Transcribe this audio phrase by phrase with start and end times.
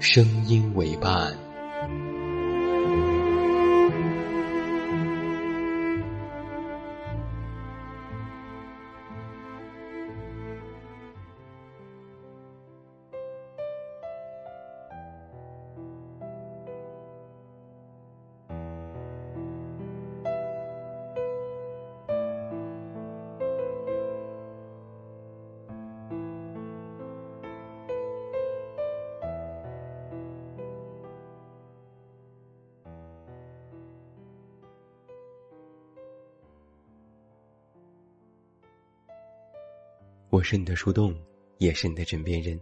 [0.00, 1.47] 声音为伴。
[40.38, 41.12] 我是你的树洞，
[41.56, 42.60] 也是你的枕边人。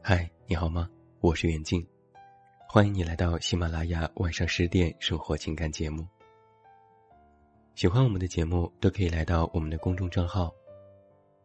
[0.00, 0.88] 嗨，你好吗？
[1.18, 1.84] 我是袁静，
[2.68, 6.06] 欢迎你来到喜马拉雅晚上十点生活情感节目。
[7.74, 10.54] 喜欢我们的节目，都可以来到我们的公众账号，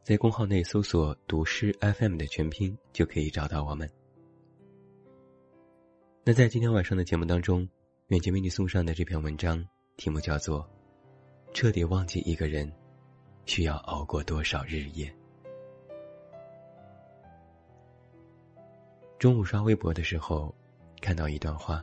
[0.04, 3.90] 在公号内搜索“读诗 FM” 的全拼，就可以找到我们。
[6.24, 7.68] 那在今天晚上的节目当中，
[8.10, 9.68] 远近为你送上的这篇文章，
[9.98, 10.62] 题目叫做
[11.56, 12.72] 《彻底忘记一个人，
[13.48, 15.08] 需要熬过多少日夜》。
[19.24, 20.54] 中午刷微博的时候，
[21.00, 21.82] 看到一段话：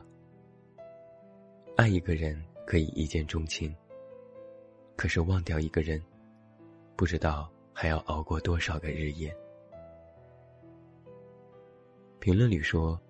[1.75, 3.75] 爱一个人可以一见钟情，
[4.95, 5.99] 可是忘掉一个人，
[6.95, 9.35] 不知道还要熬过多少个日夜。
[12.19, 13.01] 评论里说：“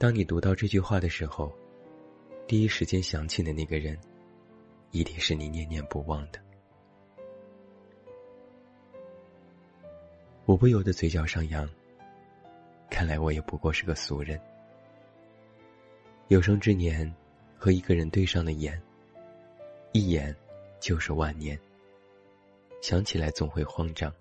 [0.00, 1.52] 当你读到这句话的时候，
[2.46, 3.98] 第一时间想起的那个人，
[4.90, 6.40] 一定是你念念不忘的。”
[10.48, 11.68] 我不由得嘴角上扬。
[12.98, 14.40] 看来我也不过是个俗人。
[16.26, 17.14] 有生之年，
[17.56, 18.76] 和一个人对上了眼，
[19.92, 20.34] 一眼
[20.80, 21.56] 就是万年。
[22.82, 24.12] 想起来总会慌张。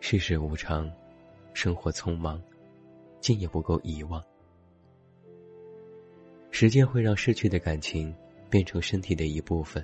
[0.00, 0.92] 世事无常，
[1.54, 2.38] 生活匆忙，
[3.22, 4.22] 竟也不够遗忘。
[6.50, 8.14] 时间会让逝去的感情
[8.50, 9.82] 变成身体的一部分，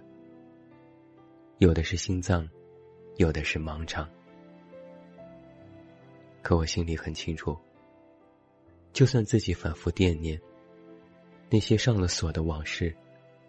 [1.57, 2.47] 有的是心脏，
[3.17, 4.07] 有的是盲肠。
[6.47, 7.59] 可我心里很清楚，
[8.93, 10.41] 就算自己反复惦念，
[11.51, 12.97] 那些上了锁的往事，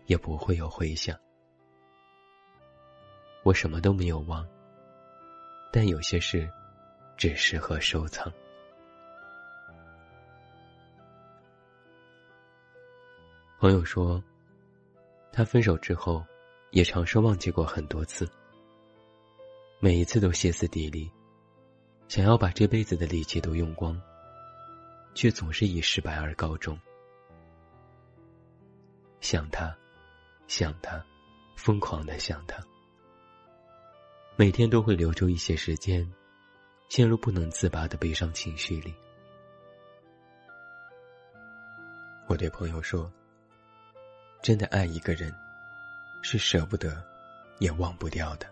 [0.07, 1.15] 也不会有回响。
[3.43, 4.43] 我什么都没有忘，
[5.71, 6.49] 但有些事，
[7.15, 8.33] 只适合收藏。
[13.59, 14.19] 朋友说，
[15.31, 16.25] 他分手之后，
[16.71, 18.27] 也尝试忘记过很多次，
[19.79, 21.11] 每一次都歇斯底里。
[22.07, 24.01] 想要把这辈子的力气都用光，
[25.13, 26.79] 却总是以失败而告终。
[29.19, 29.75] 想他，
[30.47, 31.03] 想他，
[31.55, 32.63] 疯狂的想他。
[34.37, 36.09] 每天都会留出一些时间，
[36.89, 38.93] 陷入不能自拔的悲伤情绪里。
[42.27, 43.11] 我对朋友说
[44.41, 45.33] ：“真的爱一个人，
[46.21, 47.03] 是舍不得，
[47.59, 48.47] 也忘不掉的。”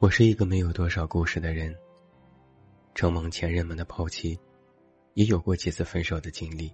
[0.00, 1.76] 我是一个没有多少故事的人，
[2.94, 4.40] 承蒙前任们的抛弃，
[5.12, 6.72] 也有过几次分手的经历。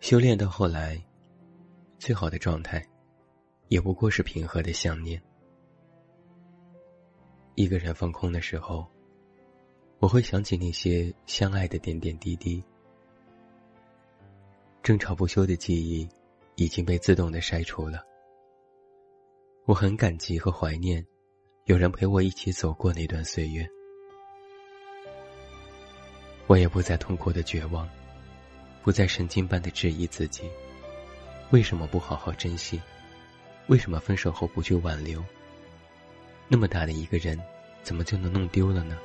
[0.00, 0.98] 修炼到后来，
[1.98, 2.82] 最好的状态，
[3.68, 5.22] 也不过是平和的想念。
[7.54, 8.86] 一个人放空的时候，
[9.98, 12.64] 我会想起那些相爱的点点滴滴。
[14.82, 16.08] 争吵不休的记忆，
[16.56, 18.02] 已经被自动的筛除了。
[19.68, 21.04] 我很感激和怀念，
[21.66, 23.68] 有人陪我一起走过那段岁月。
[26.46, 27.86] 我也不再痛苦的绝望，
[28.82, 30.44] 不再神经般的质疑自己，
[31.50, 32.80] 为什么不好好珍惜？
[33.66, 35.22] 为什么分手后不去挽留？
[36.48, 37.38] 那么大的一个人，
[37.82, 38.96] 怎么就能弄丢了呢？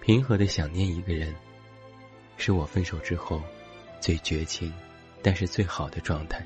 [0.00, 1.32] 平和的想念一个人，
[2.36, 3.40] 是我分手之后
[4.00, 4.74] 最绝情，
[5.22, 6.44] 但是最好的状态。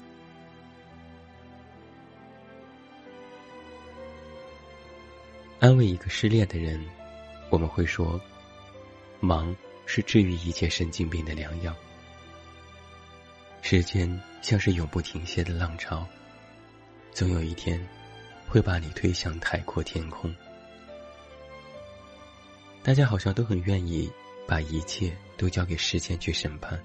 [5.61, 6.81] 安慰一个失恋的人，
[7.51, 8.21] 我们会说
[9.19, 9.55] ：“忙
[9.87, 11.75] 是治愈一切神经病的良药。”
[13.61, 14.09] 时间
[14.41, 16.07] 像是永不停歇的浪潮，
[17.11, 17.85] 总有一天
[18.47, 20.33] 会把你推向海阔天空。
[22.85, 24.09] 大家好像都很愿意
[24.47, 26.81] 把一切都交给时间去审判，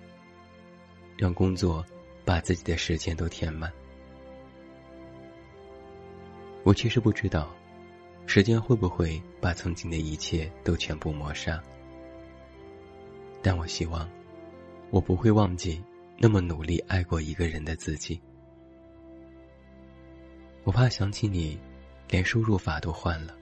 [1.15, 1.85] 让工作
[2.25, 3.71] 把自己的时间都填满。
[6.63, 7.55] 我其实不知道。
[8.25, 11.61] 时间会不会把曾经的一切都全部抹杀？
[13.43, 14.09] 但我希望，
[14.89, 15.83] 我不会忘记
[16.17, 18.19] 那么努力爱过一个人的自己。
[20.63, 21.59] 我怕想起你，
[22.09, 23.37] 连输入法都换了。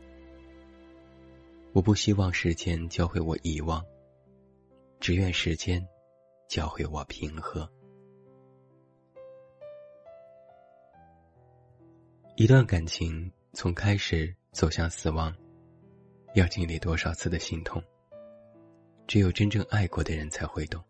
[1.71, 3.81] 我不希望时间教会我遗忘，
[4.99, 5.87] 只愿时间
[6.49, 7.71] 教会我平和。
[12.35, 14.35] 一段感情从开始。
[14.51, 15.33] 走向死亡，
[16.35, 17.81] 要经历多少次的心痛？
[19.07, 20.83] 只有真正爱过的人才会懂。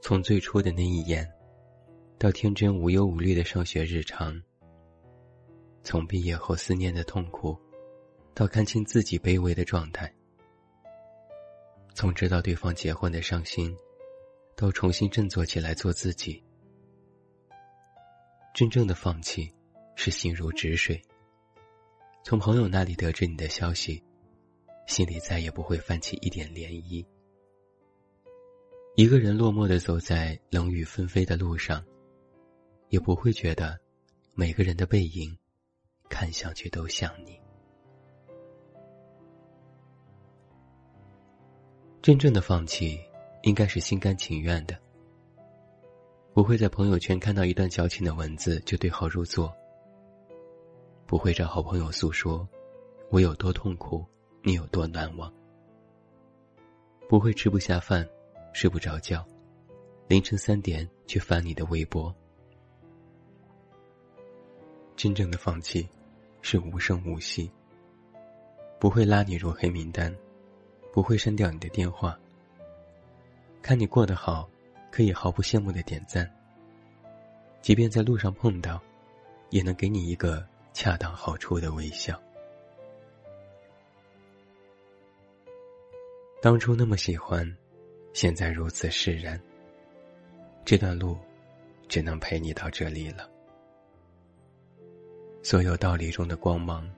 [0.00, 1.30] 从最初的那一眼，
[2.18, 4.34] 到天真无忧无虑的上学日常；
[5.82, 7.54] 从毕业后思念的痛苦，
[8.32, 10.08] 到看清自己卑微的状态；
[11.94, 13.76] 从知道对方结婚的伤心，
[14.56, 16.42] 到重新振作起来做自己。
[18.54, 19.54] 真正的放弃。
[19.94, 21.00] 是心如止水。
[22.22, 24.02] 从朋友那里得知你的消息，
[24.86, 27.04] 心里再也不会泛起一点涟漪。
[28.96, 31.84] 一个人落寞的走在冷雨纷飞的路上，
[32.88, 33.78] 也不会觉得
[34.34, 35.36] 每个人的背影
[36.08, 37.38] 看上去都像你。
[42.00, 43.00] 真正的放弃，
[43.42, 44.78] 应该是心甘情愿的，
[46.32, 49.54] 不会在朋友圈看到一段矫情的文字就对号入座。
[51.06, 52.48] 不会找好朋友诉说，
[53.10, 54.04] 我有多痛苦，
[54.42, 55.32] 你有多难忘。
[57.08, 58.08] 不会吃不下饭，
[58.52, 59.24] 睡不着觉，
[60.08, 62.12] 凌晨三点去翻你的微博。
[64.96, 65.86] 真正的放弃，
[66.40, 67.50] 是无声无息。
[68.80, 70.14] 不会拉你入黑名单，
[70.92, 72.18] 不会删掉你的电话。
[73.60, 74.48] 看你过得好，
[74.90, 76.28] 可以毫不羡慕的点赞。
[77.60, 78.80] 即便在路上碰到，
[79.50, 80.46] 也能给你一个。
[80.74, 82.20] 恰当好处的微笑。
[86.42, 87.50] 当初那么喜欢，
[88.12, 89.40] 现在如此释然。
[90.64, 91.16] 这段路，
[91.88, 93.30] 只能陪你到这里了。
[95.42, 96.90] 所有道理中的光芒，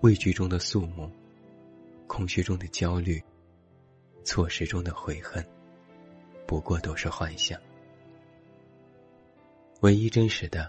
[0.00, 1.08] 畏惧中的肃穆，
[2.06, 3.22] 空虚中的焦虑，
[4.24, 5.46] 错失中的悔恨，
[6.46, 7.58] 不过都是幻想。
[9.82, 10.68] 唯一真实的，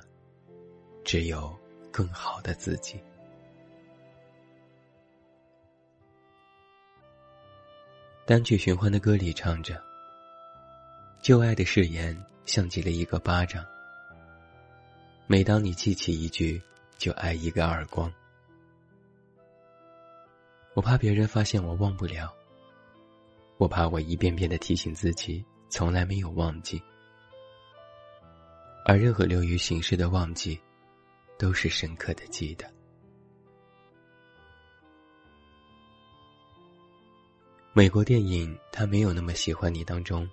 [1.04, 1.58] 只有。
[1.92, 3.02] 更好的自己。
[8.26, 9.82] 单曲循环的歌里唱着
[11.20, 12.16] ：“旧爱的誓言
[12.46, 13.66] 像极了一个巴掌，
[15.26, 16.62] 每当你记起一句，
[16.98, 18.12] 就挨一个耳光。”
[20.76, 22.32] 我怕别人发现我忘不了，
[23.58, 26.80] 我怕我一遍遍的提醒自己，从来没有忘记，
[28.86, 30.62] 而任何流于形式的忘记。
[31.40, 32.70] 都是深刻的记得。
[37.72, 40.30] 美国电影《他没有那么喜欢你》当中，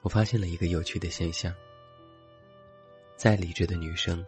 [0.00, 1.52] 我发现了一个有趣的现象：
[3.16, 4.24] 再理智的女生，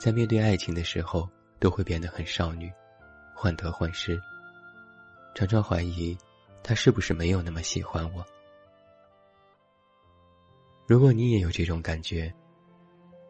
[0.00, 1.30] 在面对爱情的时候，
[1.60, 2.72] 都会变得很少女，
[3.36, 4.20] 患得患失，
[5.32, 6.18] 常常怀疑
[6.60, 8.26] 他是不是没有那么喜欢我。
[10.88, 12.34] 如果你也有这种感觉，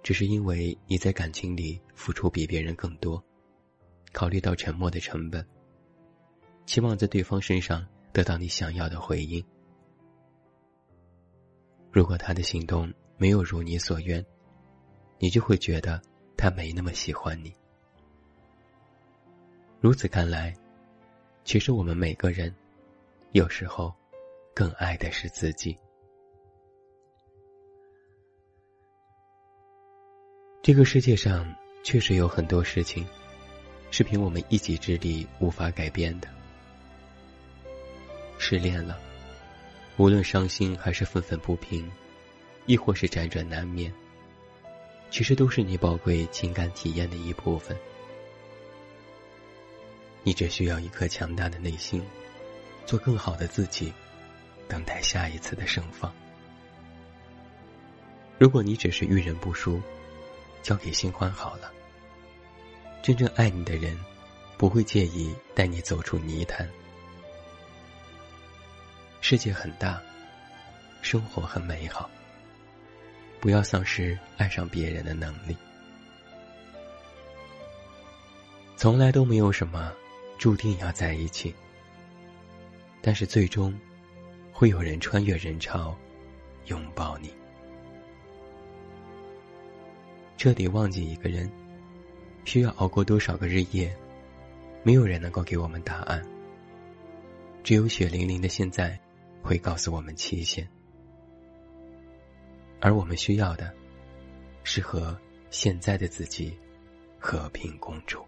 [0.05, 3.25] 只是因为你在感情里付出比别人更多，
[4.13, 5.43] 考虑到沉默的成本，
[6.67, 9.43] 期望在对方身上得到你想要的回应。
[11.91, 14.23] 如果他的行动没有如你所愿，
[15.19, 16.03] 你就会觉得
[16.37, 17.51] 他没那么喜欢你。
[19.81, 20.55] 如此看来，
[21.45, 22.55] 其实我们每个人，
[23.33, 23.91] 有时候
[24.55, 25.75] 更爱的是自己。
[30.65, 33.07] 这个世界上确实有很多事情，
[33.91, 36.29] 是凭我们一己之力无法改变的。
[38.39, 38.99] 失恋了，
[39.99, 41.87] 无论伤心还是愤愤不平，
[42.65, 43.93] 亦或是辗转难眠，
[45.11, 47.77] 其实都是你宝贵情感体验的一部分。
[50.23, 52.03] 你只需要一颗强大的内心，
[52.87, 53.93] 做更好的自己，
[54.67, 56.11] 等待下一次的盛放。
[58.39, 59.79] 如果你只是遇人不淑，
[60.65, 61.71] 交给新欢好了。
[63.03, 63.97] 真正爱你的人，
[64.57, 66.67] 不会介意带你走出泥潭。
[69.21, 70.01] 世界很大，
[71.03, 72.11] 生活很美好。
[73.41, 75.55] 不要丧失爱上别人的能力。
[78.75, 79.93] 从来都没有什么
[80.39, 81.55] 注定要在一起，
[83.03, 83.79] 但是最终
[84.51, 85.95] 会有人穿越人潮，
[86.69, 87.31] 拥抱你。
[90.37, 91.51] 彻底忘记一个人。
[92.45, 93.97] 需要熬过多少个日夜？
[94.83, 96.23] 没有人能够给我们答案。
[97.63, 99.01] 只有血淋淋的现在，
[99.43, 100.69] 会告诉我们期限。
[102.81, 103.75] 而我们需要的，
[104.63, 105.19] 是和
[105.51, 106.55] 现在的自己
[107.19, 108.23] 和平共处。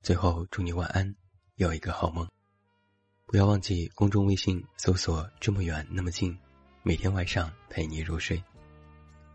[0.00, 1.14] 最后，祝你晚安，
[1.56, 2.26] 有一个好梦。
[3.26, 6.36] 不要忘记公众微信搜索“这么远那么近”，
[6.82, 8.42] 每天晚上陪你入睡。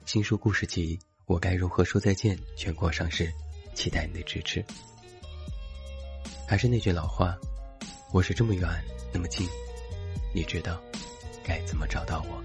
[0.03, 0.97] 新书故事集
[1.27, 3.31] 《我该如何说再见》全国上市，
[3.75, 4.65] 期待你的支持。
[6.47, 7.37] 还是那句老话，
[8.11, 8.67] 我是这么远
[9.13, 9.47] 那么近，
[10.33, 10.81] 你知道
[11.43, 12.43] 该怎么找到我？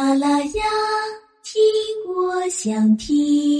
[0.00, 0.62] 马拉雅，
[1.42, 1.60] 听
[2.14, 3.57] 我想听。